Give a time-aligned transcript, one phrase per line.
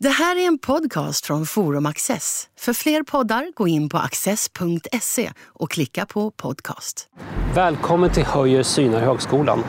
[0.00, 2.48] Det här är en podcast från Forum Access.
[2.58, 7.08] För fler poddar, gå in på access.se och klicka på podcast.
[7.54, 9.64] Välkommen till Höjer synar högskolan.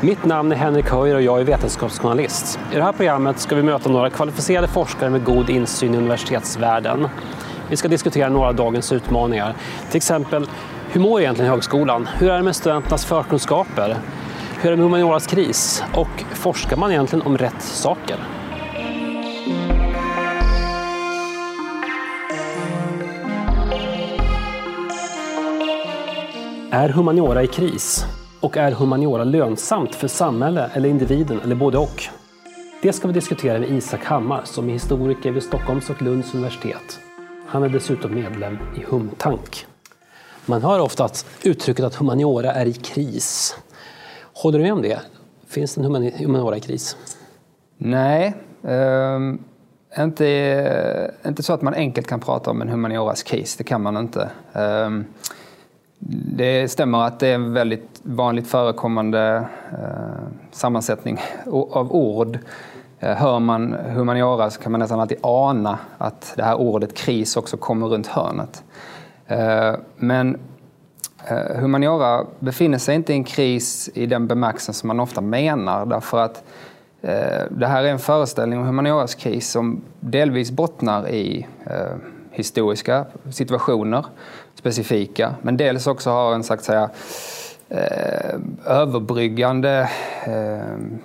[0.00, 2.58] Mitt namn är Henrik Höjer och jag är vetenskapsjournalist.
[2.72, 7.08] I det här programmet ska vi möta några kvalificerade forskare med god insyn i universitetsvärlden.
[7.70, 9.56] Vi ska diskutera några av dagens utmaningar.
[9.88, 10.48] Till exempel,
[10.90, 12.06] hur mår egentligen högskolan?
[12.06, 13.96] Hur är det med studenternas förkunskaper?
[14.60, 15.84] Hur är det med humanioras kris?
[15.94, 18.39] Och forskar man egentligen om rätt saker?
[26.72, 28.04] Är humaniora i kris?
[28.40, 32.02] Och är humaniora lönsamt för samhälle eller individen eller både och?
[32.82, 37.00] Det ska vi diskutera med Isak Hammar som är historiker vid Stockholms och Lunds universitet.
[37.46, 39.66] Han är dessutom medlem i Humtank.
[40.46, 43.56] Man hör ofta att uttrycket att humaniora är i kris.
[44.32, 45.00] Håller du med om det?
[45.48, 46.96] Finns det en humaniora i kris?
[47.76, 49.44] Nej, um,
[49.98, 53.56] inte, inte så att man enkelt kan prata om en humanioras kris.
[53.56, 54.30] Det kan man inte.
[54.52, 55.06] Um,
[56.08, 61.20] det stämmer att det är en väldigt vanligt förekommande eh, sammansättning
[61.70, 62.38] av ord.
[63.00, 67.36] Eh, hör man humaniora så kan man nästan alltid ana att det här ordet kris
[67.36, 68.64] också kommer runt hörnet.
[69.26, 70.38] Eh, men
[71.28, 75.86] eh, humaniora befinner sig inte i en kris i den bemärkelsen som man ofta menar
[75.86, 76.44] därför att
[77.50, 81.46] det här är en föreställning om humanioras kris som delvis bottnar i
[82.30, 84.04] historiska situationer
[84.54, 86.90] specifika, men dels också har en sagt säga,
[87.68, 88.34] eh,
[88.66, 89.90] överbryggande
[90.24, 91.00] eh,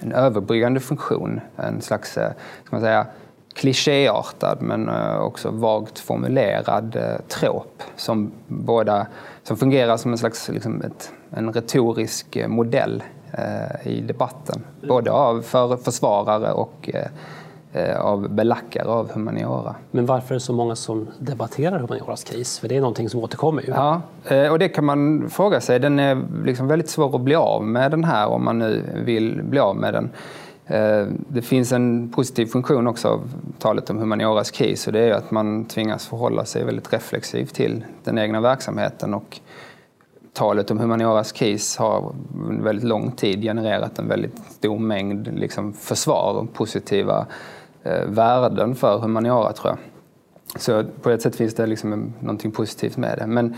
[0.00, 1.40] en överbryggande funktion.
[1.56, 2.30] En slags eh,
[2.64, 3.06] ska man säga,
[3.54, 9.06] klichéartad men eh, också vagt formulerad eh, trop som, båda,
[9.42, 13.02] som fungerar som en slags liksom ett, en retorisk eh, modell
[13.32, 14.64] eh, i debatten.
[14.88, 17.06] Både av för, försvarare och Eh,
[17.98, 19.74] av belackare av humaniora.
[19.90, 22.58] Men varför är det så många som debatterar humanioras kris?
[22.58, 23.68] För det är någonting som återkommer ju.
[23.68, 25.78] Ja, eh, och det kan man fråga sig.
[25.78, 29.42] Den är liksom väldigt svår att bli av med den här om man nu vill
[29.42, 30.10] bli av med den.
[30.66, 33.20] Eh, det finns en positiv funktion också av
[33.58, 37.84] talet om humanioras kris och det är att man tvingas förhålla sig väldigt reflexivt till
[38.04, 39.40] den egna verksamheten och
[40.32, 42.14] talet om humanioras kris har
[42.48, 47.26] under väldigt lång tid genererat en väldigt stor mängd liksom försvar och positiva eh,
[47.86, 49.78] Eh, värden för humaniora tror jag.
[50.62, 53.26] Så på ett sätt finns det liksom någonting positivt med det.
[53.26, 53.54] Men,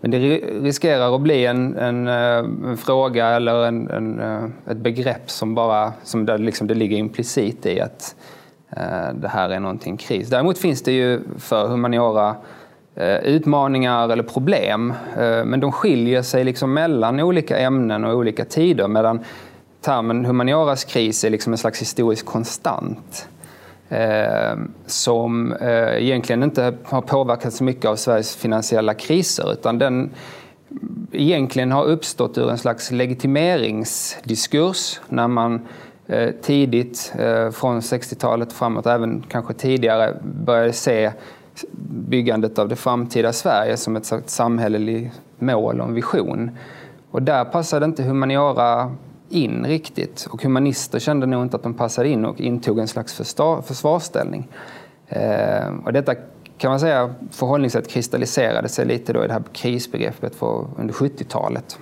[0.00, 4.76] men det riskerar att bli en, en, eh, en fråga eller en, en, eh, ett
[4.76, 8.14] begrepp som bara som det, liksom det ligger implicit i att
[8.70, 10.28] eh, det här är någonting kris.
[10.28, 12.36] Däremot finns det ju för humaniora
[12.94, 18.44] eh, utmaningar eller problem, eh, men de skiljer sig liksom mellan olika ämnen och olika
[18.44, 19.20] tider medan
[19.80, 23.28] termen humanioras kris är liksom en slags historisk konstant.
[23.92, 30.10] Eh, som eh, egentligen inte har påverkats så mycket av Sveriges finansiella kriser utan den
[31.12, 35.66] egentligen har uppstått ur en slags legitimeringsdiskurs när man
[36.06, 41.12] eh, tidigt eh, från 60-talet framåt, även kanske tidigare, började se
[42.08, 46.50] byggandet av det framtida Sverige som ett samhälleligt mål och en vision.
[47.10, 48.96] Och där passade inte humaniora
[49.32, 50.26] in riktigt.
[50.30, 53.14] Och humanister kände nog inte att de passade in och intog en slags
[53.64, 54.48] försvarsställning.
[55.08, 56.14] Eh, och detta
[56.58, 61.78] kan man säga förhållningssätt kristalliserade sig lite då i det här krisbegreppet för under 70-talet.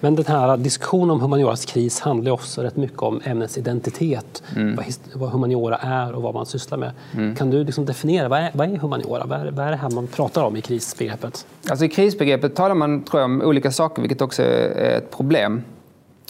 [0.00, 4.42] Men den här diskussionen om humanioras kris handlar också rätt mycket om ämnets identitet.
[4.56, 4.76] Mm.
[4.76, 6.92] Vad, vad, humaniora är och vad man sysslar med.
[7.14, 7.36] Mm.
[7.36, 9.26] Kan du liksom definiera, vad är, vad är humaniora?
[9.26, 11.46] Vad är, vad är det här man pratar om i krisbegreppet?
[11.70, 15.62] Alltså I krisbegreppet talar man tror jag, om olika saker, vilket också är ett problem.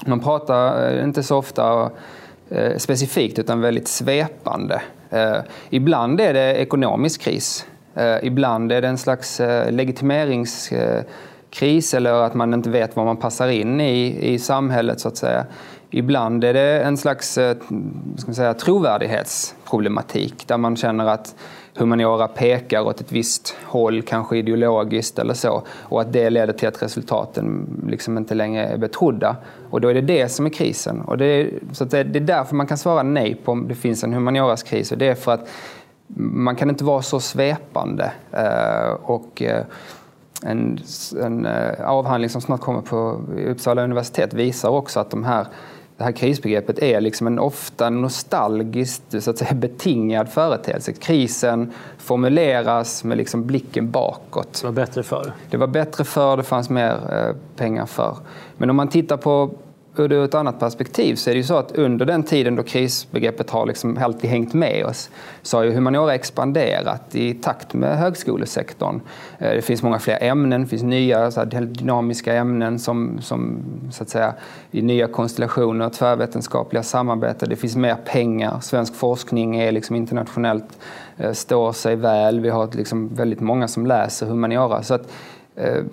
[0.07, 1.91] Man pratar eh, inte så ofta
[2.51, 4.83] eh, specifikt utan väldigt svepande.
[5.11, 5.37] Eh,
[5.71, 7.67] ibland är det ekonomisk kris.
[7.95, 13.17] Eh, ibland är det en slags eh, legitimeringskris eller att man inte vet var man
[13.17, 15.47] passar in i, i samhället så att säga.
[15.91, 17.39] Ibland är det en slags
[18.17, 21.35] ska säga, trovärdighetsproblematik där man känner att
[21.77, 26.69] humaniora pekar åt ett visst håll, kanske ideologiskt eller så, och att det leder till
[26.69, 29.37] att resultaten liksom inte längre är betrodda.
[29.71, 31.01] Och då är det det som är krisen.
[31.01, 33.75] Och det är, så det, det är därför man kan svara nej på om det
[33.75, 35.49] finns en humanioras kris, och det är för att
[36.17, 38.13] man kan inte vara så svepande.
[38.33, 39.65] Eh, och eh,
[40.43, 40.79] en,
[41.23, 45.47] en eh, avhandling som snart kommer på Uppsala universitet visar också att de här
[45.97, 50.93] det här krisbegreppet är liksom en ofta nostalgiskt så att säga, betingad företeelse.
[50.93, 54.59] Krisen formuleras med liksom blicken bakåt.
[54.61, 55.33] Det var bättre förr.
[55.51, 58.17] Det var bättre förr, det fanns mer eh, pengar förr.
[58.57, 59.51] Men om man tittar på
[59.99, 63.51] ur ett annat perspektiv så är det ju så att under den tiden då krisbegreppet
[63.51, 65.11] har liksom alltid hängt med oss
[65.43, 69.01] så har ju humaniora expanderat i takt med högskolesektorn.
[69.39, 73.59] Eh, det finns många fler ämnen, det finns nya så här, dynamiska ämnen som, som
[73.91, 74.35] så att säga,
[74.71, 77.49] i nya konstellationer, tvärvetenskapliga samarbeten.
[77.49, 80.79] Det finns mer pengar, svensk forskning är liksom internationellt,
[81.17, 82.41] eh, står sig väl.
[82.41, 84.83] Vi har liksom väldigt många som läser humaniora.
[84.83, 85.09] Så att,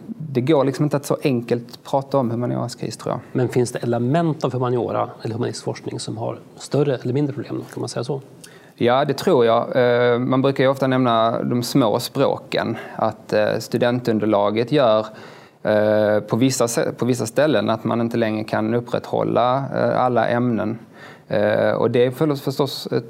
[0.07, 3.19] det går liksom inte att så enkelt prata om humanioras kris tror jag.
[3.31, 7.63] Men finns det element av humaniora eller humanistisk forskning som har större eller mindre problem?
[7.73, 8.21] Kan man säga så?
[8.75, 9.75] Ja, det tror jag.
[9.75, 12.77] Eh, man brukar ju ofta nämna de små språken.
[12.95, 15.05] Att eh, studentunderlaget gör
[16.27, 19.65] på vissa, på vissa ställen att man inte längre kan upprätthålla
[19.95, 20.79] alla ämnen.
[21.77, 23.05] Och det är förstås ett,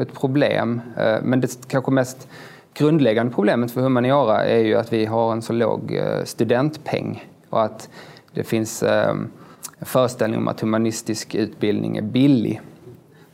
[0.00, 0.80] ett problem.
[1.22, 2.28] Men det kanske mest
[2.74, 7.62] grundläggande problemet för humaniora är ju att vi har en så låg eh, studentpeng och
[7.62, 7.88] att
[8.34, 9.10] det finns eh,
[9.78, 12.60] en föreställning om att humanistisk utbildning är billig.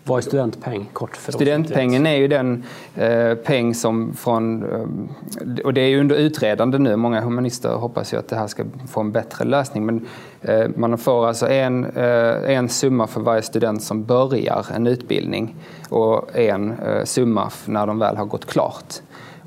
[0.08, 0.90] Vad är studentpeng?
[0.93, 2.64] Kort för Studentpengen är ju den
[2.94, 4.62] eh, peng som från...
[4.62, 6.96] Eh, och det är ju under utredande nu.
[6.96, 9.87] Många humanister hoppas ju att det här ska få en bättre lösning.
[9.87, 10.06] Men
[10.43, 15.56] eh, man får alltså en, eh, en summa för varje student som börjar en utbildning
[15.88, 16.75] och en
[17.05, 18.94] summa när de väl har gått klart.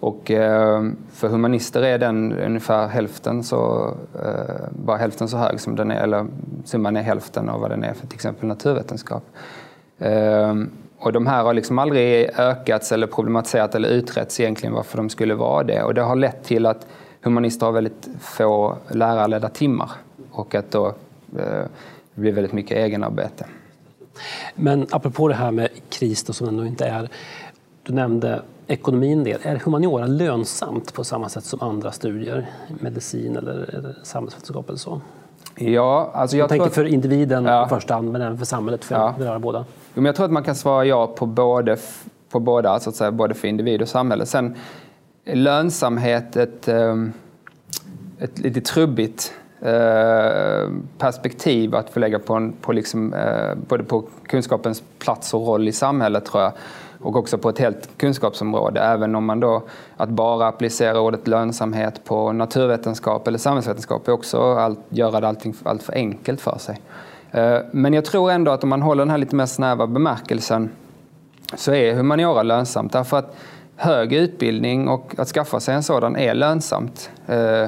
[0.01, 3.93] Och eh, för humanister är den ungefär hälften så,
[4.25, 6.27] eh, bara hälften så hög som den är, eller
[6.65, 9.23] summan är hälften av vad den är för till exempel naturvetenskap.
[9.99, 10.55] Eh,
[10.99, 15.35] och de här har liksom aldrig ökats eller problematiserats eller utretts egentligen varför de skulle
[15.35, 15.83] vara det.
[15.83, 16.87] Och det har lett till att
[17.21, 19.91] humanister har väldigt få lärarledda timmar
[20.31, 20.93] och att då
[21.25, 21.67] det
[22.13, 23.45] blir väldigt mycket egenarbete.
[24.55, 27.09] Men apropå det här med kris då, som ändå inte är,
[27.83, 29.39] du nämnde ekonomin del.
[29.43, 32.49] Är humaniora lönsamt på samma sätt som andra studier?
[32.79, 35.01] Medicin eller, eller samhällsvetenskap eller så?
[35.55, 36.73] Ja, alltså jag, jag tänker att...
[36.73, 37.65] för individen ja.
[37.65, 39.15] i första hand, men även för samhället, för ja.
[39.17, 39.65] beröra båda.
[39.93, 41.77] Jo, jag tror att man kan svara ja på, både,
[42.29, 44.25] på båda, så att säga, både för individ och samhälle.
[44.25, 44.55] Sen
[45.25, 47.13] lönsamhet ett, ehm,
[48.19, 54.83] ett lite trubbigt eh, perspektiv att förlägga på, en, på liksom, eh, både på kunskapens
[54.99, 56.53] plats och roll i samhället tror jag
[57.01, 58.79] och också på ett helt kunskapsområde.
[58.79, 59.63] Även om man då
[59.97, 65.55] att bara applicera ordet lönsamhet på naturvetenskap eller samhällsvetenskap är också att göra det allting
[65.63, 66.81] allt för enkelt för sig.
[67.31, 70.69] Eh, men jag tror ändå att om man håller den här lite mer snäva bemärkelsen
[71.55, 73.35] så är humaniora lönsamt därför att
[73.75, 77.09] hög utbildning och att skaffa sig en sådan är lönsamt.
[77.27, 77.65] Eh,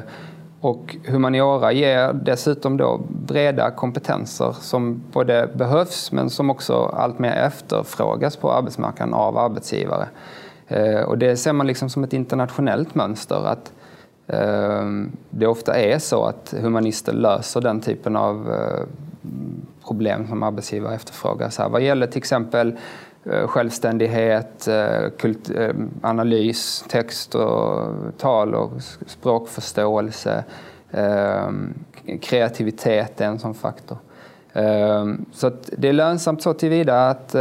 [0.64, 8.36] och humaniora ger dessutom då breda kompetenser som både behövs men som också alltmer efterfrågas
[8.36, 10.08] på arbetsmarknaden av arbetsgivare.
[10.68, 13.46] Eh, och det ser man liksom som ett internationellt mönster.
[13.46, 13.72] att
[14.26, 14.84] eh,
[15.30, 18.86] Det ofta är så att humanister löser den typen av eh,
[19.86, 21.50] problem som arbetsgivare efterfrågar.
[21.50, 22.78] Så här, vad gäller till exempel
[23.32, 27.88] Eh, självständighet, eh, kult, eh, analys, text och
[28.18, 28.72] tal och
[29.06, 30.44] språkförståelse.
[32.20, 33.98] Kreativitet är en sån faktor.
[35.32, 37.34] Så det är lönsamt så tillvida att,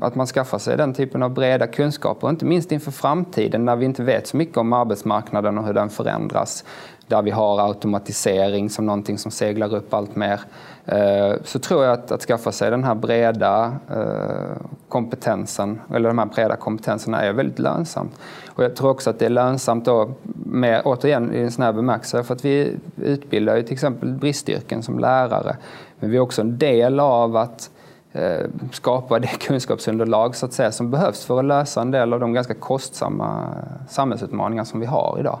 [0.00, 3.84] att man skaffar sig den typen av breda kunskaper, inte minst inför framtiden när vi
[3.84, 6.64] inte vet så mycket om arbetsmarknaden och hur den förändras
[7.06, 10.40] där vi har automatisering som någonting som seglar upp allt mer.
[10.86, 16.18] Eh, så tror jag att, att skaffa sig den här breda eh, kompetensen, eller de
[16.18, 18.12] här breda kompetenserna är väldigt lönsamt.
[18.46, 20.10] Och jag tror också att det är lönsamt då,
[20.44, 24.82] med, återigen i en sån här bemärkelse, för att vi utbildar ju till exempel bristyrken
[24.82, 25.56] som lärare.
[25.98, 27.70] Men vi är också en del av att
[28.12, 32.20] eh, skapa det kunskapsunderlag så att säga, som behövs för att lösa en del av
[32.20, 33.54] de ganska kostsamma
[33.88, 35.38] samhällsutmaningar som vi har idag.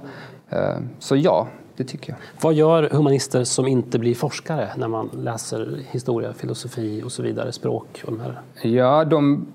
[0.98, 2.18] Så ja, det tycker jag.
[2.40, 7.52] Vad gör humanister som inte blir forskare när man läser historia, filosofi och så vidare,
[7.52, 8.02] språk?
[8.06, 8.40] Och de här?
[8.62, 9.46] Ja, de,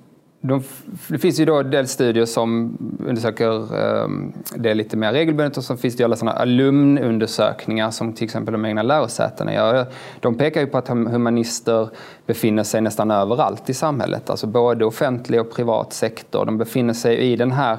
[0.41, 0.63] de,
[1.07, 5.77] det finns ju då del studier som undersöker um, det lite mer regelbundet och så
[5.77, 9.85] finns det ju alla sådana alumnundersökningar som till exempel de egna lärosätena gör.
[10.19, 11.89] De pekar ju på att humanister
[12.25, 16.45] befinner sig nästan överallt i samhället, alltså både offentlig och privat sektor.
[16.45, 17.77] De befinner sig i den här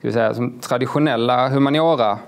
[0.00, 2.18] ska säga, som traditionella humaniora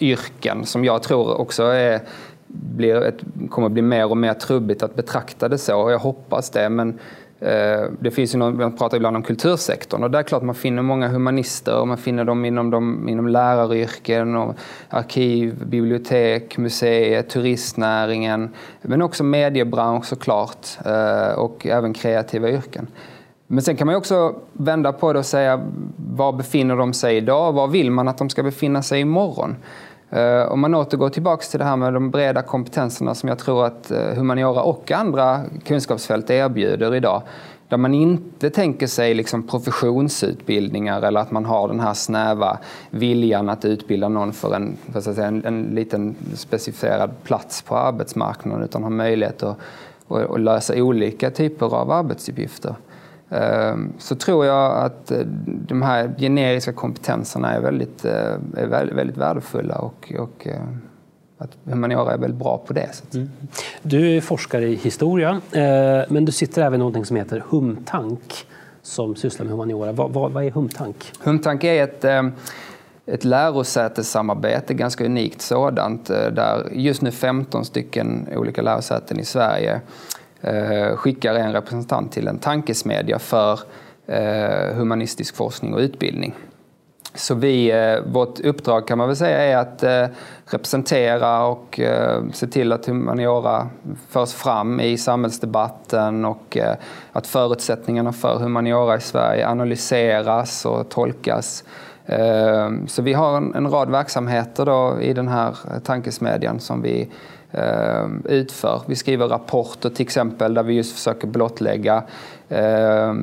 [0.00, 2.00] yrken som jag tror också är,
[2.46, 3.18] blir ett,
[3.50, 5.90] kommer bli mer och mer trubbigt att betrakta det så.
[5.90, 6.68] Jag hoppas det.
[6.68, 6.98] Men
[7.40, 10.54] eh, det finns ju någon, man pratar ibland om kultursektorn och där är klart man
[10.54, 14.54] finner många humanister och man finner dem inom, de, inom läraryrken, och
[14.88, 22.86] arkiv, bibliotek, museer, turistnäringen men också mediebransch såklart eh, och även kreativa yrken.
[23.46, 27.52] Men sen kan man också vända på det och säga var befinner de sig idag?
[27.52, 29.56] Var vill man att de ska befinna sig imorgon?
[30.10, 33.66] Eh, om man återgår tillbaka till det här med de breda kompetenserna som jag tror
[33.66, 37.22] att eh, humaniora och andra kunskapsfält erbjuder idag.
[37.68, 42.58] Där man inte tänker sig liksom professionsutbildningar eller att man har den här snäva
[42.90, 47.76] viljan att utbilda någon för en, för att säga, en, en liten specificerad plats på
[47.76, 49.56] arbetsmarknaden utan har möjlighet att,
[50.08, 52.74] att lösa olika typer av arbetsuppgifter.
[53.30, 59.16] Ehm, så tror jag att eh, de här generiska kompetenserna är väldigt, eh, är väldigt
[59.16, 60.60] värdefulla och, och eh,
[61.38, 63.14] att humaniora är väldigt bra på det.
[63.14, 63.30] Mm.
[63.82, 65.40] Du är forskare i historia,
[66.08, 68.46] men du sitter även i något som heter Humtank
[68.82, 69.92] som sysslar med humaniora.
[69.92, 71.12] Vad, vad, vad är Humtank?
[71.24, 72.04] Humtank är ett,
[73.06, 79.80] ett lärosätessamarbete, ganska unikt sådant, där just nu 15 stycken olika lärosäten i Sverige
[80.46, 83.60] Eh, skickar en representant till en tankesmedja för
[84.06, 86.34] eh, humanistisk forskning och utbildning.
[87.14, 89.84] Så vi, eh, vårt uppdrag kan man väl säga är att
[90.50, 91.80] representera och
[92.32, 93.68] se till att humaniora
[94.08, 96.56] förs fram i samhällsdebatten och
[97.12, 101.64] att förutsättningarna för humaniora i Sverige analyseras och tolkas.
[102.86, 107.08] Så vi har en rad verksamheter då i den här tankesmedjan som vi
[107.56, 108.82] Ehm, utför.
[108.86, 112.02] Vi skriver rapporter till exempel där vi just försöker blottlägga
[112.48, 113.14] eh,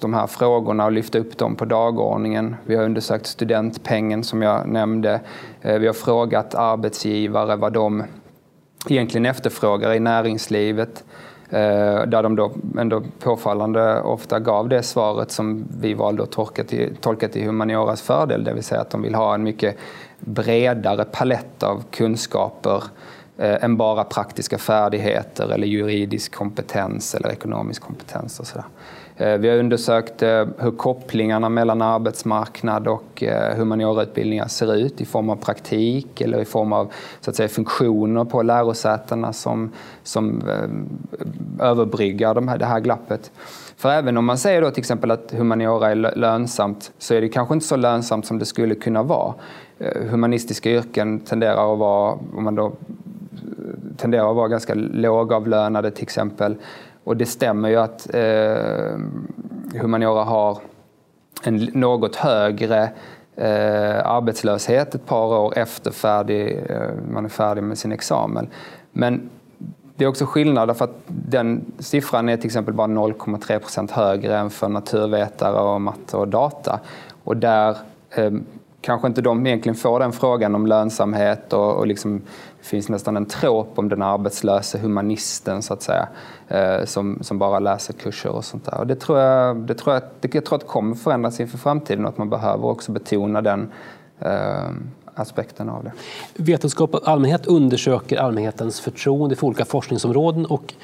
[0.00, 2.56] de här frågorna och lyfta upp dem på dagordningen.
[2.64, 5.20] Vi har undersökt studentpengen som jag nämnde.
[5.60, 8.02] Eh, vi har frågat arbetsgivare vad de
[8.88, 11.04] egentligen efterfrågar i näringslivet.
[11.50, 16.64] Eh, där de då ändå påfallande ofta gav det svaret som vi valde att tolka
[16.64, 19.76] till, tolka till humanioras fördel, det vill säga att de vill ha en mycket
[20.20, 27.82] bredare palett av kunskaper Eh, Eh, än bara praktiska färdigheter eller juridisk kompetens eller ekonomisk
[27.82, 28.40] kompetens.
[28.40, 28.64] Och så där.
[29.16, 33.22] Eh, vi har undersökt eh, hur kopplingarna mellan arbetsmarknad och
[33.56, 38.24] humaniorautbildningar ser ut i form av praktik eller i form av så att säga, funktioner
[38.24, 39.72] på lärosätena som,
[40.02, 40.42] som
[41.60, 43.30] överbryggar de här, det här glappet.
[43.76, 47.28] För även om man säger då till exempel att humaniora är lönsamt så är det
[47.28, 49.34] kanske inte så lönsamt som det skulle kunna vara.
[50.10, 52.72] Humanistiska yrken tenderar att vara, om man då
[53.96, 56.56] tenderar att vara ganska lågavlönade till exempel.
[57.04, 58.98] Och det stämmer ju att eh,
[59.80, 60.58] humaniora har
[61.42, 62.82] en något högre
[63.36, 68.48] eh, arbetslöshet ett par år efter färdig, eh, man är färdig med sin examen.
[68.92, 69.30] Men
[69.96, 74.38] det är också skillnad för att den siffran är till exempel bara 0,3 procent högre
[74.38, 76.80] än för naturvetare och matte och data.
[77.24, 77.76] Och där
[78.10, 78.30] eh,
[78.82, 82.18] kanske inte de egentligen får den frågan om lönsamhet och, och liksom,
[82.60, 86.08] det finns nästan en tråp om den arbetslöse humanisten så att säga
[86.48, 88.78] eh, som, som bara läser kurser och sånt där.
[88.78, 91.58] Och det tror jag, det tror jag, det, jag tror att det kommer förändras inför
[91.58, 93.72] framtiden och att man behöver också betona den
[94.20, 94.70] eh,
[95.14, 95.92] aspekten av det.
[96.34, 100.74] Vetenskap och allmänhet undersöker allmänhetens förtroende för olika forskningsområden och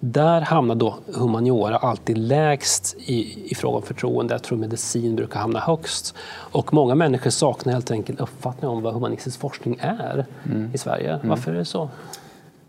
[0.00, 4.34] där hamnar då humaniora alltid lägst i, i fråga om förtroende.
[4.34, 6.14] Jag tror medicin brukar hamna högst.
[6.28, 10.70] Och många människor saknar helt enkelt uppfattning om vad humanistisk forskning är mm.
[10.74, 11.12] i Sverige.
[11.14, 11.28] Mm.
[11.28, 11.88] Varför är det så?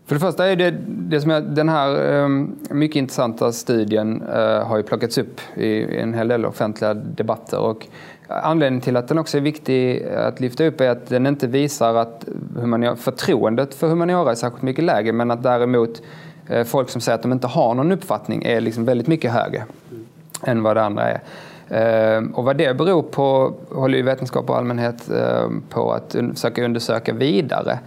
[0.06, 4.64] För det första är det, det som jag, den här um, mycket intressanta studien uh,
[4.64, 7.58] har ju plockats upp i, en hel del offentliga debatter.
[7.58, 7.86] Och
[8.30, 11.94] Anledningen till att den också är viktig att lyfta upp är att den inte visar
[11.94, 12.24] att
[12.96, 16.02] förtroendet för humaniora är särskilt mycket lägre men att däremot Eh,
[16.48, 19.64] Eh, folk som säger att de inte har någon uppfattning är liksom väldigt mycket högre
[19.90, 20.06] mm.
[20.42, 21.20] än vad det andra är.
[21.70, 26.64] Ehm, och vad det beror på håller ju vetenskap och allmänhet ehm, på att försöka
[26.64, 27.78] undersöka vidare.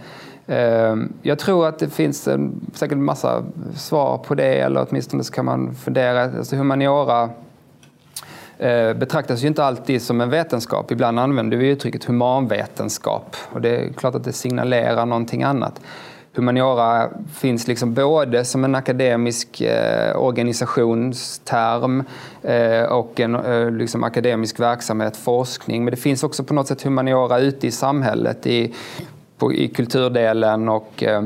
[0.46, 3.42] Ehm, jag tror att det finns en, säkert en massa
[3.76, 6.22] svar på det, eller åtminstone så kan man fundera.
[6.22, 7.30] Alltså humaniora
[8.58, 10.90] eh, betraktas ju inte alltid som en vetenskap.
[10.90, 15.80] Ibland använder vi uttrycket humanvetenskap och det är klart att det signalerar någonting annat
[16.34, 22.04] humaniora finns liksom både som en akademisk eh, organisationsterm
[22.42, 25.84] eh, och en eh, liksom akademisk verksamhet, forskning.
[25.84, 28.74] Men det finns också på något sätt humaniora ute i samhället, i,
[29.38, 31.24] på, i kulturdelen och eh,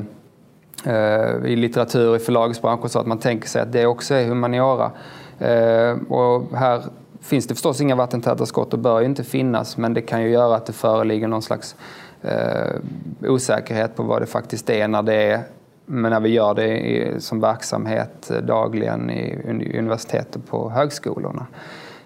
[0.85, 4.91] eh i litteratur, i förlagsbranschen, så att man tänker sig att det också är humaniora.
[5.39, 6.83] Eh, och här
[7.21, 10.29] finns det förstås inga vattentäta skott och bör ju inte finnas, men det kan ju
[10.29, 11.77] göra att det föreligger någon slags
[12.23, 12.81] eh,
[13.23, 15.43] osäkerhet på vad det faktiskt är när det är
[15.87, 21.47] men när vi gör det i, som verksamhet dagligen i, universitet och på högskolorna.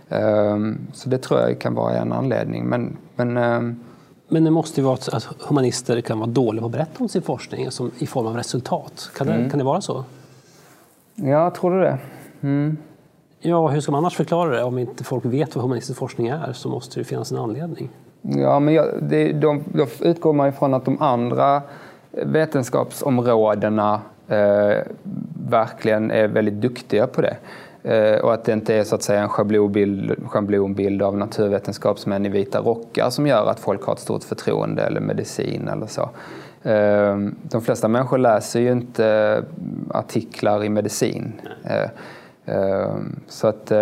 [0.09, 2.65] Um, så det tror jag kan vara en anledning.
[2.65, 3.81] Men, men, um,
[4.29, 7.23] men det måste ju vara att humanister kan vara dåliga på att berätta om sin
[7.23, 9.11] forskning som i form av resultat.
[9.17, 9.51] Kan det, mm.
[9.51, 10.05] kan det vara så?
[11.15, 11.99] Ja, tror du det?
[12.41, 12.77] Mm.
[13.41, 14.63] Ja, hur ska man annars förklara det?
[14.63, 17.91] Om inte folk vet vad humanistisk forskning är så måste det finnas en anledning.
[18.23, 21.63] Ja, men jag, det, de, då utgår man ifrån att de andra
[22.11, 24.79] vetenskapsområdena eh,
[25.51, 27.37] verkligen är väldigt duktiga på det.
[27.83, 32.29] Eh, och att det inte är så att säga en schablonbild, schablonbild av naturvetenskapsmän i
[32.29, 36.11] vita rockar som gör att folk har ett stort förtroende eller medicin eller så.
[36.63, 39.43] Eh, de flesta människor läser ju inte
[39.91, 41.33] artiklar i medicin.
[41.65, 41.91] Eh,
[42.57, 42.95] eh,
[43.29, 43.73] så att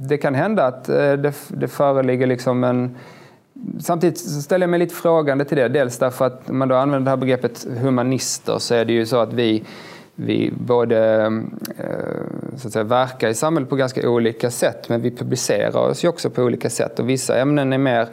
[0.00, 2.96] det kan hända att det, det föreligger liksom en
[3.80, 5.68] Samtidigt ställer jag mig lite frågande till det.
[5.68, 9.06] Dels därför att om man då använder det här begreppet humanister så är det ju
[9.06, 9.64] så att vi,
[10.14, 11.22] vi både
[11.78, 16.04] eh, så att säga, verkar i samhället på ganska olika sätt men vi publicerar oss
[16.04, 18.08] ju också på olika sätt och vissa ämnen är mer Eh,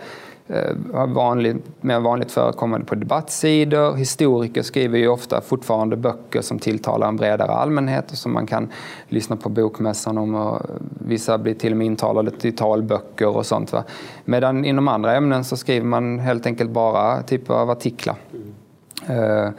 [1.07, 3.95] vanligt, mer vanligt förekommande på debattsidor.
[3.95, 8.69] Historiker skriver ju ofta fortfarande böcker som tilltalar en bredare allmänhet och som man kan
[9.07, 10.35] lyssna på bokmässan om.
[10.35, 10.61] Och
[11.07, 13.71] vissa blir till och med intalade till talböcker och sånt.
[13.73, 13.83] Va?
[14.25, 18.15] Medan inom andra ämnen så skriver man helt enkelt bara typer av artiklar.
[19.07, 19.53] Mm.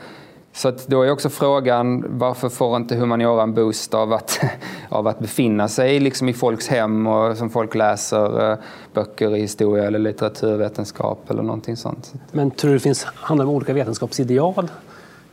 [0.56, 4.40] Så då är också frågan varför får inte humaniora en boost av att,
[4.88, 8.58] av att befinna sig liksom i folks hem och som folk läser eh,
[8.92, 12.12] böcker i historia eller litteraturvetenskap eller någonting sånt.
[12.32, 14.70] Men tror du det finns, handlar om olika vetenskapsideal?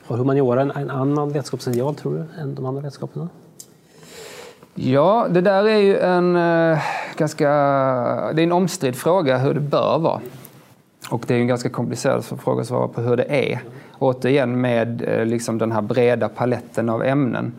[0.08, 3.30] Har humaniora en, en annan vetenskapsideal tror du än de andra vetenskaperna?
[4.76, 6.80] Ja, det där är ju en eh,
[7.18, 7.48] ganska
[8.34, 10.22] det är en omstridd fråga hur det bör vara.
[11.10, 13.62] Och det är en ganska komplicerad fråga att svara på hur det är.
[14.02, 17.54] Återigen med eh, liksom den här breda paletten av ämnen.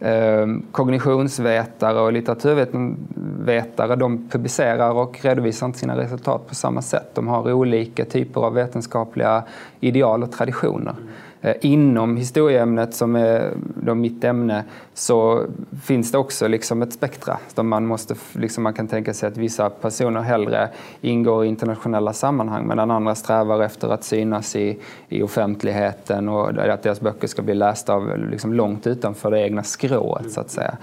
[0.00, 7.14] Ehm, kognitionsvetare och litteraturvetare de publicerar och redovisar inte sina resultat på samma sätt.
[7.14, 9.42] De har olika typer av vetenskapliga
[9.80, 10.94] ideal och traditioner.
[11.40, 13.52] Eh, inom historieämnet, som är
[13.82, 14.64] då mitt ämne,
[14.94, 15.44] så
[15.82, 17.38] finns det också liksom ett spektra.
[17.62, 20.68] Man, måste, liksom man kan tänka sig att vissa personer hellre
[21.00, 24.78] ingår i internationella sammanhang medan andra strävar efter att synas i,
[25.08, 29.62] i offentligheten och att deras böcker ska bli lästa av liksom långt utanför det egna
[29.62, 30.76] skrået, så att säga.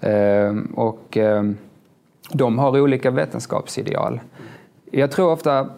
[0.00, 1.56] Ehm, och ehm,
[2.32, 4.20] de har olika vetenskapsideal.
[4.90, 5.68] Jag tror ofta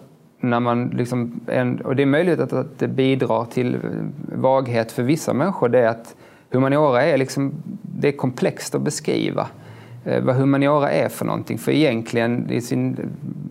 [0.43, 1.41] när man liksom,
[1.85, 3.79] och det är möjligt att, det bidrar till
[4.35, 6.15] vaghet för vissa människor, det är att
[6.51, 9.49] humaniora är, liksom, det är komplext att beskriva
[10.05, 11.59] eh, vad humaniora är för någonting.
[11.59, 12.97] För egentligen i sin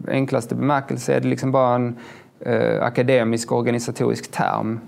[0.07, 1.95] enklaste bemärkelse är det liksom bara en
[2.39, 4.79] eh, akademisk organisatorisk term.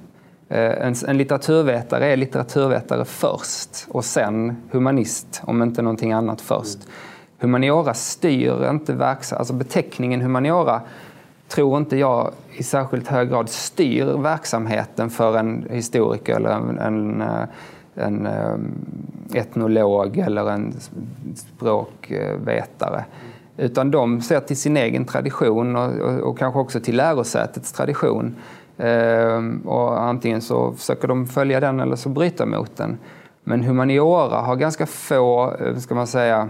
[0.49, 6.79] Eh, en, en litteraturvetare är litteraturvetare först och sen humanist, om inte någonting annat först.
[7.39, 10.81] Humaniora styr inte verksamheten, alltså beteckningen humaniora
[11.53, 17.21] tror inte jag i särskilt hög grad styr verksamheten för en historiker eller en, en,
[17.21, 17.43] eh,
[17.95, 18.55] en eh,
[19.33, 20.73] etnolog eller en
[21.35, 23.05] språkvetare.
[23.57, 28.35] Utan de ser till sin egen tradition och, och, och kanske också till lärosätets tradition.
[28.77, 32.97] Ehm, och antingen så försöker de följa den eller så bryta mot den.
[33.43, 36.49] Men humaniora har ganska få, eh, ska man säga,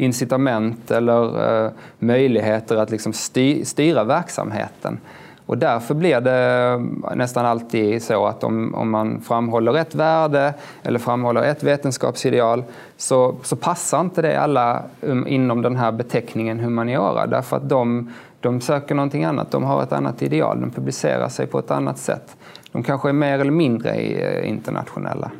[0.00, 5.00] incitament eller eh, möjligheter att liksom styr, styra verksamheten.
[5.46, 6.68] Och därför blir det
[7.10, 12.64] eh, nästan alltid så att om, om man framhåller ett värde eller framhåller ett vetenskapsideal
[12.96, 18.12] så, så passar inte det alla um, inom den här beteckningen humaniora därför att de,
[18.40, 21.98] de söker någonting annat, de har ett annat ideal, de publicerar sig på ett annat
[21.98, 22.36] sätt.
[22.72, 25.30] De kanske är mer eller mindre eh, internationella.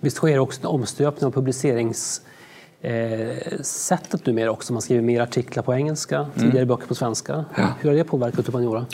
[0.00, 2.22] Visst sker också en omstöpning av publicerings
[2.82, 4.72] eh, sättet numera också.
[4.72, 6.30] Man skriver mer artiklar på engelska, mm.
[6.34, 7.44] tidigare böcker på svenska.
[7.56, 7.68] Ja.
[7.80, 8.86] Hur har det påverkat humaniora?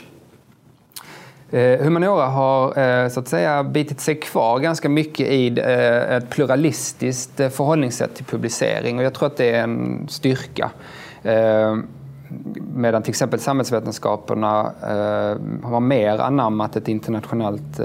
[1.51, 6.31] Eh, humaniora har eh, så att säga bitit sig kvar ganska mycket i eh, ett
[6.31, 10.71] pluralistiskt förhållningssätt till publicering och jag tror att det är en styrka.
[12.75, 14.73] Medan till exempel samhällsvetenskaperna
[15.63, 17.81] har mer anammat ett internationellt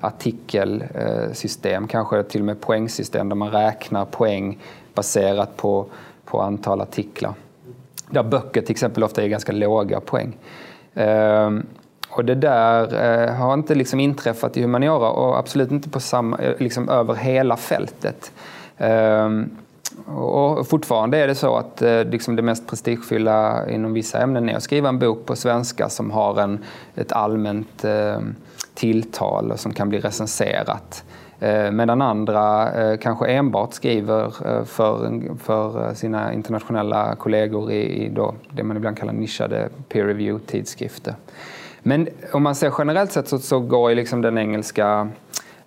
[0.00, 4.58] artikelsystem, kanske till och med poängsystem där man räknar poäng
[4.94, 5.86] baserat på,
[6.24, 7.34] på antal artiklar.
[8.10, 10.36] Där böcker till exempel ofta är ganska låga poäng.
[10.94, 11.66] Ehm,
[12.08, 16.38] och det där eh, har inte liksom inträffat i humaniora och absolut inte på samma,
[16.38, 18.32] eh, liksom över hela fältet.
[18.78, 19.50] Ehm,
[20.06, 24.56] och fortfarande är det så att eh, liksom det mest prestigefyllda inom vissa ämnen är
[24.56, 28.18] att skriva en bok på svenska som har en, ett allmänt eh,
[28.74, 31.04] tilltal och som kan bli recenserat.
[31.40, 38.12] Eh, medan andra eh, kanske enbart skriver eh, för, för sina internationella kollegor i, i
[38.50, 41.14] det man ibland kallar nischade peer review-tidskrifter.
[41.82, 45.08] Men om man ser generellt sett så, så går ju liksom den engelska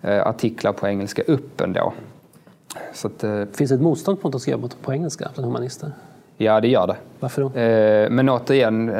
[0.02, 1.92] artiklar på engelska upp ändå.
[2.92, 3.24] Så att,
[3.56, 5.92] Finns det ett motstånd mot att skriva på engelska bland humanister?
[6.36, 6.96] Ja, det gör det.
[7.20, 7.50] Varför då?
[8.14, 8.90] Men återigen,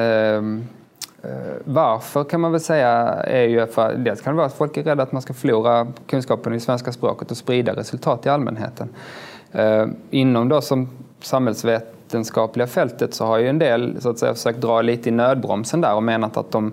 [1.29, 2.89] Eh, varför kan man väl säga
[3.25, 5.87] är ju för dels kan det vara att folk är rädda att man ska förlora
[6.07, 8.89] kunskapen i svenska språket och sprida resultat i allmänheten.
[9.53, 10.89] Eh, inom då som
[11.21, 15.81] samhällsvetenskapliga fältet så har ju en del så att säga, försökt dra lite i nödbromsen
[15.81, 16.73] där och menat att de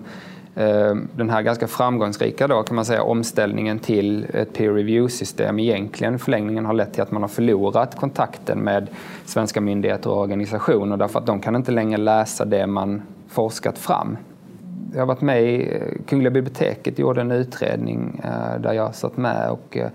[0.54, 6.14] eh, den här ganska framgångsrika då, kan man säga, omställningen till ett peer review-system egentligen
[6.14, 8.88] i förlängningen har lett till att man har förlorat kontakten med
[9.24, 14.16] svenska myndigheter och organisationer därför att de kan inte längre läsa det man forskat fram.
[14.96, 19.16] Jag har varit med i eh, Kungliga biblioteket gjorde en utredning eh, där jag satt
[19.16, 19.88] med och eh,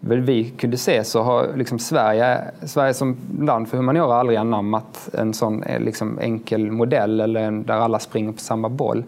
[0.00, 5.08] väl vi kunde se så har liksom Sverige, Sverige som land för humaniora aldrig anammat
[5.12, 9.04] en sån liksom enkel modell eller en, där alla springer på samma boll.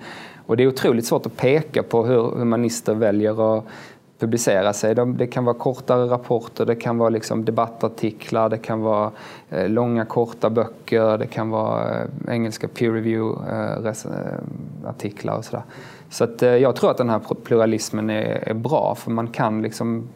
[0.47, 3.65] Och det är otroligt svårt att peka på hur humanister väljer att
[4.23, 4.95] publicera sig.
[4.95, 9.11] Det kan vara kortare rapporter, det kan vara liksom debattartiklar, det kan vara
[9.51, 15.63] eh, långa korta böcker, det kan vara eh, engelska peer review-artiklar eh, och sådär.
[16.11, 20.09] Så att jag tror att den här pluralismen är, bra för man kan liksom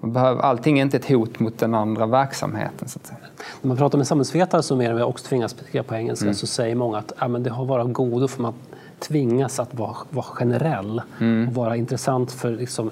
[0.00, 2.88] man behöver, allting är inte ett hot mot den andra verksamheten.
[2.88, 3.18] Så att säga.
[3.60, 6.34] När man pratar med samhällsvetare som är, också tvingas skriva på engelska mm.
[6.34, 8.54] så säger många att ja, men det har varit godo för man
[8.98, 11.48] tvingas att vara, vara generell mm.
[11.48, 12.90] och vara intressant för liksom,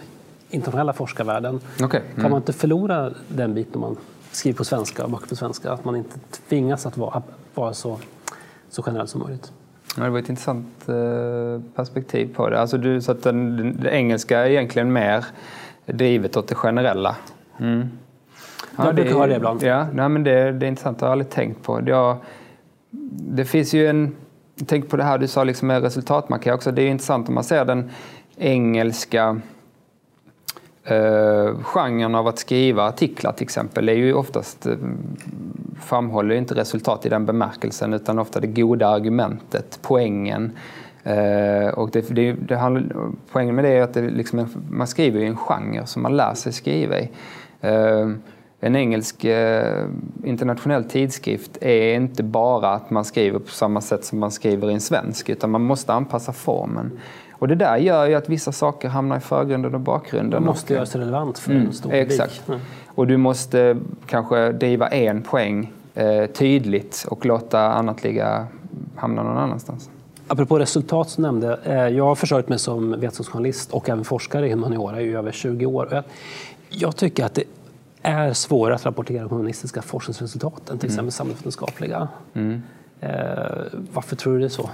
[0.53, 1.61] internationella forskarvärlden.
[1.85, 2.01] Okay.
[2.01, 2.23] Mm.
[2.23, 3.97] Kan man inte förlora den biten om man
[4.31, 5.73] skriver på svenska, böcker på svenska?
[5.73, 7.23] Att man inte tvingas att vara,
[7.55, 7.99] vara så,
[8.69, 9.53] så generell som möjligt?
[9.97, 12.61] Ja, det var ett intressant eh, perspektiv på det.
[12.61, 15.25] Alltså du, så att den, det engelska är egentligen mer
[15.87, 17.17] drivet åt det generella.
[17.59, 17.88] Mm.
[18.77, 19.62] Ja, jag brukar höra det ibland.
[19.62, 20.99] Ja, nej, men det, det är intressant.
[20.99, 21.81] Det har jag aldrig tänkt på.
[21.81, 22.17] Det,
[23.11, 24.17] det finns ju en
[24.67, 26.73] Tänk på det här du sa liksom med resultatmarkering också.
[26.73, 27.91] Det är intressant om man ser den
[28.37, 29.41] engelska
[30.85, 33.88] eh, genren av att skriva artiklar till exempel.
[33.88, 34.75] Är ju oftast eh,
[35.81, 40.53] framhåller inte resultat i den bemärkelsen utan ofta det goda argumentet, poängen.
[41.05, 45.21] Eh, och det, det, det handlar, poängen med det är att det liksom, man skriver
[45.21, 47.11] i en genre som man lär sig skriva i.
[47.61, 48.11] Eh,
[48.64, 49.87] en engelsk eh,
[50.25, 54.75] internationell tidskrift är inte bara att man skriver på samma sätt som man skriver i
[54.75, 57.01] en svensk, utan man måste anpassa formen.
[57.42, 60.42] Och det där gör ju att vissa saker hamnar i förgrunden och bakgrunden.
[60.42, 62.48] Man måste göra sig relevant för mm, en stor Exakt.
[62.48, 62.61] Mm.
[62.87, 63.76] Och du måste
[64.07, 68.46] kanske driva en poäng eh, tydligt och låta annat ligga,
[68.96, 69.90] hamna någon annanstans.
[70.26, 74.52] Apropå resultat så nämnde eh, jag har försörjt mig som vetenskapsjournalist och även forskare i
[74.52, 75.88] humaniora i över 20 år.
[75.90, 76.05] Jag,
[76.68, 77.44] jag tycker att det
[78.02, 80.94] är svårare att rapportera humanistiska forskningsresultat än till mm.
[80.94, 82.09] exempel samhällsvetenskapliga.
[82.35, 82.62] Mm.
[83.00, 83.11] Eh,
[83.92, 84.70] varför tror du det är så?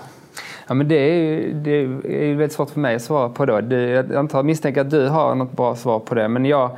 [0.69, 3.47] Ja, men det, är, det är väldigt svårt för mig att svara på.
[3.47, 3.75] Då.
[3.75, 6.29] Jag antar, misstänker att du har något bra svar på det.
[6.29, 6.71] Men jag,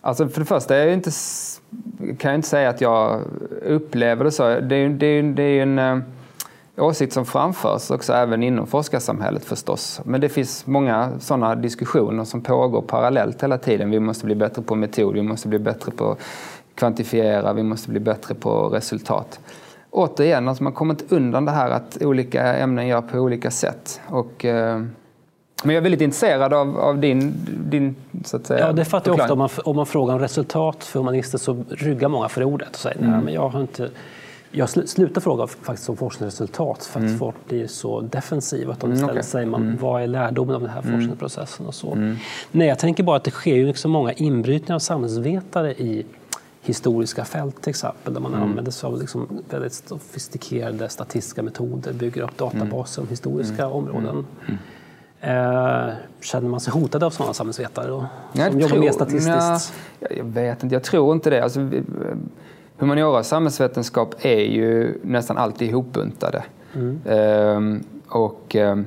[0.00, 1.10] alltså för det första är jag inte,
[2.18, 3.20] kan jag inte säga att jag
[3.66, 4.60] upplever det så.
[4.60, 5.98] Det, det, det är en eh,
[6.76, 10.00] åsikt som framförs också även inom forskarsamhället förstås.
[10.04, 13.90] Men det finns många sådana diskussioner som pågår parallellt hela tiden.
[13.90, 16.18] Vi måste bli bättre på metod, vi måste bli bättre på att
[16.74, 19.40] kvantifiera, vi måste bli bättre på resultat.
[19.98, 24.00] Återigen, alltså man kommer inte undan det här att olika ämnen gör på olika sätt.
[24.06, 24.78] Och, eh,
[25.62, 27.34] men jag är väldigt intresserad av, av din,
[27.70, 29.32] din så att säga, Ja, det fattar jag ofta.
[29.32, 32.76] Om man, om man frågar om resultat för humanister så ryggar många för ordet och
[32.76, 33.10] säger mm.
[33.10, 33.90] nej, men jag har inte
[34.50, 37.18] jag slutar fråga faktiskt om forskningsresultat för att mm.
[37.18, 38.72] folk blir så defensiva.
[38.72, 39.30] Att de mm, istället mm, okay.
[39.30, 39.76] säger man, mm.
[39.80, 40.92] vad är lärdomen av den här mm.
[40.92, 41.66] forskningsprocessen?
[41.66, 41.92] Och så.
[41.92, 42.16] Mm.
[42.50, 46.06] Nej, jag tänker bara att det sker ju liksom många inbrytningar av samhällsvetare i
[46.60, 48.48] historiska fält till exempel, där man mm.
[48.48, 54.26] använder sig av liksom väldigt sofistikerade statistiska metoder, bygger upp databaser om historiska områden.
[55.20, 55.88] Eh,
[56.20, 59.74] känner man sig hotad av sådana samhällsvetare och, som jobbar mer statistiskt?
[60.00, 61.44] Ja, jag vet inte, jag tror inte det.
[61.44, 61.70] Alltså,
[62.78, 66.44] humaniora och samhällsvetenskap är ju nästan alltid ihopbuntade.
[66.74, 67.00] Mm.
[67.06, 68.86] Ehm, och, ehm,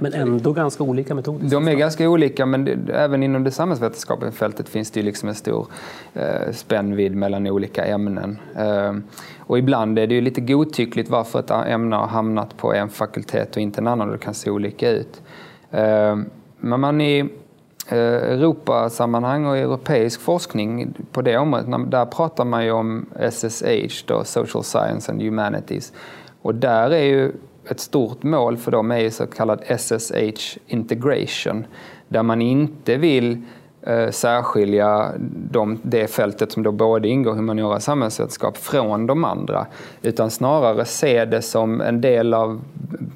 [0.00, 1.50] men ändå ganska olika metoder?
[1.50, 5.28] De är ganska olika, men det, även inom det samhällsvetenskapliga fältet finns det ju liksom
[5.28, 5.66] en stor
[6.14, 8.38] eh, spännvidd mellan olika ämnen.
[8.56, 8.94] Eh,
[9.38, 13.56] och ibland är det ju lite godtyckligt varför ett ämne har hamnat på en fakultet
[13.56, 15.22] och inte en annan och det kan se olika ut.
[15.70, 16.16] Eh,
[16.60, 17.30] men man i
[17.92, 24.24] Eh, Europasammanhang och europeisk forskning på det området, där pratar man ju om SSH, då,
[24.24, 25.92] Social Science and Humanities.
[26.42, 27.32] Och där är ju
[27.70, 31.66] ett stort mål för dem är ju så kallad SSH integration,
[32.08, 33.42] där man inte vill
[33.82, 35.12] eh, särskilja
[35.50, 39.66] de, det fältet som då både ingår humaniora och samhällsvetenskap från de andra.
[40.02, 42.60] Utan snarare se det som en del av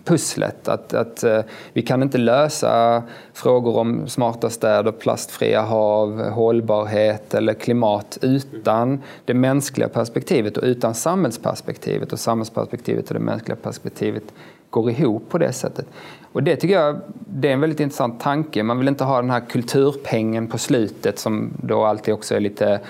[0.04, 0.68] pusslet.
[0.68, 1.40] Att, att eh,
[1.72, 9.34] vi kan inte lösa frågor om smarta städer, plastfria hav, hållbarhet eller klimat utan det
[9.34, 12.12] mänskliga perspektivet och utan samhällsperspektivet.
[12.12, 14.24] Och samhällsperspektivet och det mänskliga perspektivet
[14.70, 15.86] går ihop på det sättet.
[16.32, 18.62] Och det tycker jag det är en väldigt intressant tanke.
[18.62, 22.80] Man vill inte ha den här kulturpengen på slutet som då alltid också är lite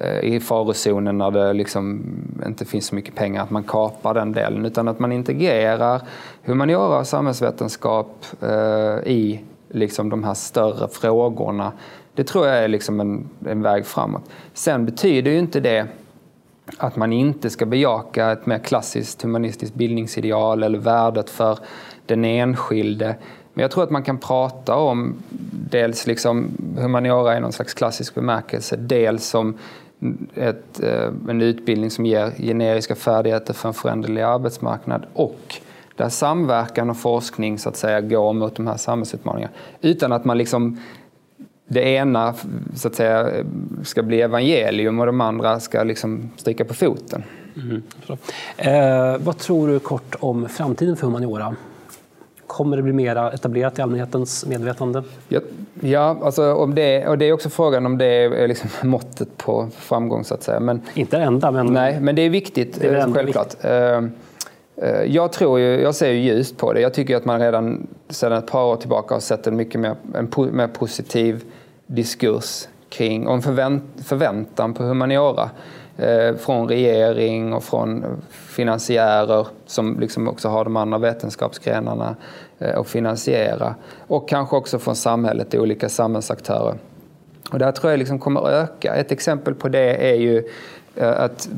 [0.00, 2.02] Eh, i farozonen när det liksom
[2.46, 4.66] inte finns så mycket pengar, att man kapar den delen.
[4.66, 6.02] Utan att man integrerar
[6.44, 11.72] humaniora och samhällsvetenskap eh, i liksom de här större frågorna.
[12.14, 14.22] Det tror jag är liksom en, en väg framåt.
[14.54, 15.86] Sen betyder ju inte det
[16.76, 21.58] att man inte ska bejaka ett mer klassiskt humanistiskt bildningsideal eller värdet för
[22.06, 23.16] den enskilde.
[23.54, 25.14] Men jag tror att man kan prata om
[25.70, 29.58] dels liksom humaniora i någon slags klassisk bemärkelse, dels som
[30.34, 35.60] ett, eh, en utbildning som ger generiska färdigheter för en föränderlig arbetsmarknad och
[35.96, 39.52] där samverkan och forskning så att säga går mot de här samhällsutmaningarna.
[39.80, 40.78] Utan att man liksom
[41.68, 42.34] det ena
[42.74, 43.44] så att säga,
[43.82, 47.22] ska bli evangelium och de andra ska liksom stryka på foten.
[47.56, 47.82] Mm.
[48.56, 51.56] Eh, vad tror du kort om framtiden för humaniora?
[52.46, 55.02] Kommer det bli mer etablerat i allmänhetens medvetande?
[55.28, 55.40] Ja,
[55.80, 59.68] ja alltså om det, och det är också frågan om det är liksom måttet på
[59.76, 60.24] framgång.
[60.24, 60.60] så att säga.
[60.60, 61.66] Men, Inte enda, men...
[61.66, 63.46] Nej, men det är viktigt, det är självklart.
[63.46, 63.64] Viktigt.
[63.64, 64.04] Eh,
[64.76, 66.80] eh, jag, tror ju, jag ser ju ljust på det.
[66.80, 69.94] Jag tycker att man redan sedan ett par år tillbaka har sett en mycket mer,
[70.14, 71.44] en mer positiv
[71.86, 75.50] diskurs kring och en förvänt, förväntan på humaniora
[75.96, 82.16] eh, från regering och från finansiärer som liksom också har de andra vetenskapsgrenarna
[82.58, 83.74] Eh, och finansiera.
[84.06, 86.78] Och kanske också från samhället, olika samhällsaktörer.
[87.50, 88.94] Och det här tror jag liksom kommer att öka.
[88.94, 90.48] Ett exempel på det är ju
[90.96, 91.48] eh, att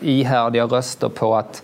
[0.00, 1.62] ihärdiga röster på att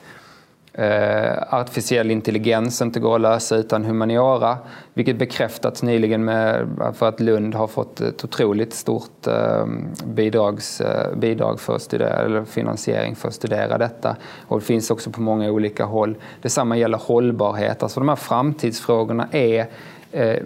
[0.72, 4.58] eh, artificiell intelligens inte går att lösa utan humaniora.
[4.94, 9.66] Vilket bekräftats nyligen med, för att Lund har fått ett otroligt stort eh,
[10.04, 14.16] bidrags, eh, bidrag för att studera, eller finansiering för att studera detta.
[14.46, 16.16] Och det finns också på många olika håll.
[16.42, 17.82] Detsamma gäller hållbarhet.
[17.82, 19.66] Alltså de här framtidsfrågorna är
[20.12, 20.36] eh,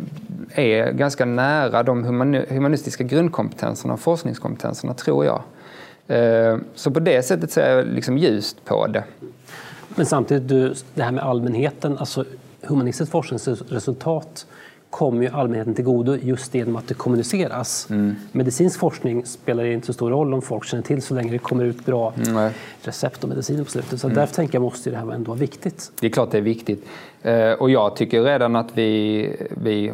[0.55, 2.05] är ganska nära de
[2.49, 5.43] humanistiska grundkompetenserna och forskningskompetenserna, tror jag.
[6.07, 9.05] Eh, så på det sättet ser jag liksom ljust på det.
[9.95, 12.25] Men samtidigt, du, det här med allmänheten, alltså
[12.63, 14.47] humanistiskt forskningsresultat
[14.91, 17.87] kommer ju allmänheten till godo just genom att det kommuniceras.
[17.91, 18.17] Mm.
[18.33, 21.65] Medicinsk forskning spelar inte så stor roll om folk känner till så länge det kommer
[21.65, 22.51] ut bra mm.
[22.83, 24.01] recept och mediciner på slutet.
[24.01, 24.17] Så mm.
[24.17, 25.93] därför tänker jag måste det här ändå vara viktigt.
[26.01, 26.87] Det är klart det är viktigt.
[27.23, 29.93] Eh, och jag tycker redan att vi, vi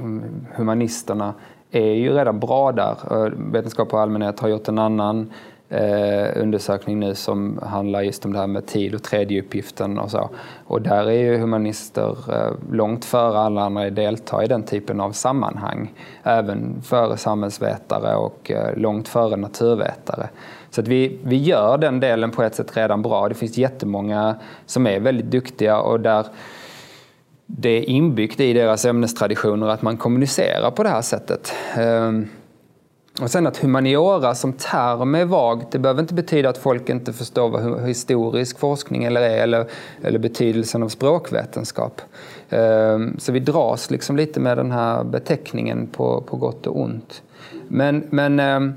[0.54, 1.34] humanisterna
[1.70, 2.96] är ju redan bra där.
[3.10, 5.32] Eh, vetenskap och allmänhet har gjort en annan
[5.70, 10.30] eh, undersökning nu som handlar just om det här med tid och tredjeuppgiften och så.
[10.66, 15.00] Och där är ju humanister eh, långt före alla andra i delta i den typen
[15.00, 15.94] av sammanhang.
[16.22, 20.28] Även före samhällsvetare och eh, långt före naturvetare.
[20.70, 23.28] Så att vi, vi gör den delen på ett sätt redan bra.
[23.28, 24.34] Det finns jättemånga
[24.66, 26.26] som är väldigt duktiga och där
[27.46, 31.52] det är inbyggt i deras ämnestraditioner att man kommunicerar på det här sättet.
[31.76, 32.12] Eh,
[33.20, 37.12] och sen att humaniora som term är vag, det behöver inte betyda att folk inte
[37.12, 39.66] förstår vad historisk forskning eller är eller,
[40.02, 42.00] eller betydelsen av språkvetenskap.
[42.50, 47.22] Ehm, så vi dras liksom lite med den här beteckningen på, på gott och ont.
[47.68, 48.74] Men, men, ehm,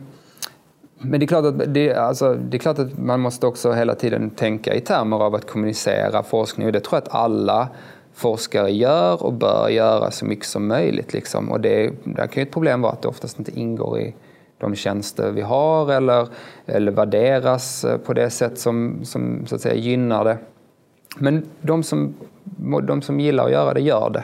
[1.00, 3.96] men det, är klart att det, alltså, det är klart att man måste också hela
[3.96, 7.70] tiden tänka i termer av att kommunicera forskning och det tror jag att alla
[8.14, 11.14] forskare gör och bör göra så mycket som möjligt.
[11.14, 11.52] Liksom.
[11.52, 14.14] Och det, där kan ju ett problem vara att det oftast inte ingår i
[14.64, 16.28] de tjänster vi har eller,
[16.66, 20.38] eller värderas eh, på det sätt som, som så att säga, gynnar det.
[21.18, 22.14] Men de som,
[22.84, 24.24] de som gillar att göra det, gör det.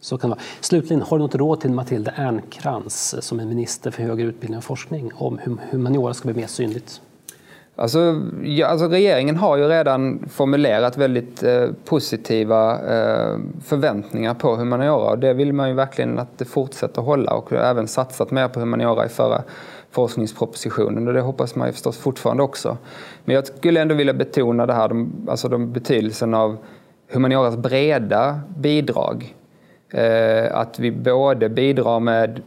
[0.00, 0.44] Så kan det vara.
[0.60, 4.58] Slutligen, har du något råd till Matilda Ernkrans eh, som är minister för högre utbildning
[4.58, 7.00] och forskning om hur humaniora ska bli mer synligt?
[7.76, 15.10] Alltså, ja, alltså regeringen har ju redan formulerat väldigt eh, positiva eh, förväntningar på humaniora
[15.10, 18.60] och det vill man ju verkligen att det fortsätter hålla och även satsat mer på
[18.60, 19.42] humaniora i förra
[19.90, 22.76] forskningspropositionen och det hoppas man ju förstås fortfarande också.
[23.24, 26.56] Men jag skulle ändå vilja betona det här, de, alltså de betydelsen av
[27.12, 29.34] humanioras breda bidrag.
[29.90, 32.42] Eh, att vi både bidrar med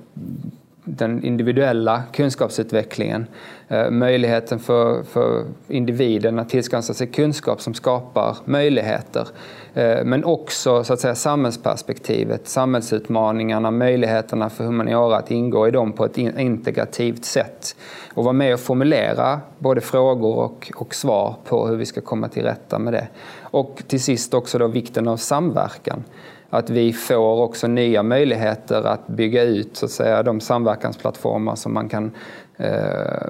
[0.88, 3.28] den individuella kunskapsutvecklingen.
[3.68, 9.28] Eh, möjligheten för, för individen att tillskansa sig kunskap som skapar möjligheter.
[9.74, 15.94] Eh, men också så att säga, samhällsperspektivet, samhällsutmaningarna, möjligheterna för humaniora att ingå i dem
[15.94, 17.76] på ett integrativt sätt.
[18.14, 22.28] Och vara med och formulera både frågor och, och svar på hur vi ska komma
[22.28, 23.08] till rätta med det.
[23.42, 26.04] Och till sist också då vikten av samverkan
[26.50, 31.74] att vi får också nya möjligheter att bygga ut så att säga, de samverkansplattformar som
[31.74, 32.12] man kan,
[32.58, 32.72] eh,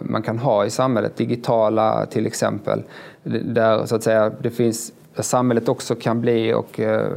[0.01, 1.15] man kan ha i samhället.
[1.15, 2.83] Digitala till exempel,
[3.23, 7.11] där så att säga, det finns där samhället också kan bli och eh,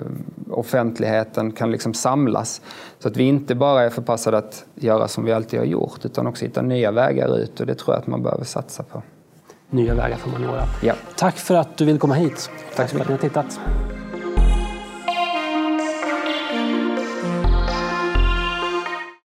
[0.50, 2.60] offentligheten kan liksom samlas.
[2.98, 6.26] Så att vi inte bara är förpassade att göra som vi alltid har gjort utan
[6.26, 9.02] också hitta nya vägar ut och det tror jag att man behöver satsa på.
[9.70, 10.62] Nya vägar för humaniora.
[10.82, 10.94] Ja.
[11.16, 12.50] Tack för att du vill komma hit.
[12.76, 13.60] Tack så för att ni har tittat.